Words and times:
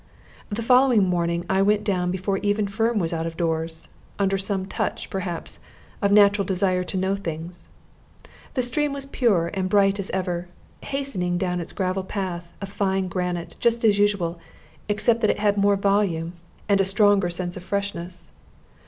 The 0.49 0.63
following 0.63 1.03
morning 1.03 1.45
I 1.47 1.61
went 1.61 1.83
down 1.83 2.09
before 2.09 2.39
even 2.39 2.65
Firm 2.65 2.97
was 2.97 3.13
out 3.13 3.27
of 3.27 3.37
doors, 3.37 3.87
under 4.17 4.35
some 4.35 4.65
touch, 4.65 5.11
perhaps, 5.11 5.59
of 6.01 6.11
natural 6.11 6.43
desire 6.43 6.83
to 6.85 6.97
know 6.97 7.15
things. 7.15 7.67
The 8.55 8.63
stream 8.63 8.93
was 8.93 9.05
as 9.05 9.11
pure 9.11 9.51
and 9.53 9.69
bright 9.69 9.99
as 9.99 10.09
ever, 10.09 10.47
hastening 10.81 11.37
down 11.37 11.59
its 11.59 11.71
gravel 11.71 12.01
path 12.03 12.51
of 12.61 12.69
fine 12.69 13.09
granite 13.09 13.55
just 13.59 13.85
as 13.85 13.99
usual, 13.99 14.39
except 14.89 15.21
that 15.21 15.29
it 15.29 15.37
had 15.37 15.55
more 15.55 15.75
volume 15.75 16.33
and 16.67 16.81
a 16.81 16.83
stronger 16.83 17.29
sense 17.29 17.55
of 17.55 17.61
freshness. 17.63 18.31